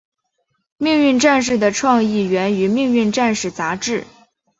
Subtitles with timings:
[0.79, 4.03] 命运战士的创意源于命运战士杂志。